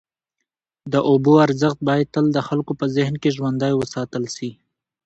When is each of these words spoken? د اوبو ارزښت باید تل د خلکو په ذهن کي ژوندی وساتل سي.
د 0.91 0.95
اوبو 1.09 1.31
ارزښت 1.45 1.79
باید 1.87 2.07
تل 2.13 2.25
د 2.33 2.39
خلکو 2.47 2.71
په 2.79 2.85
ذهن 2.95 3.15
کي 3.21 3.29
ژوندی 3.37 3.73
وساتل 3.75 4.23
سي. 4.35 4.49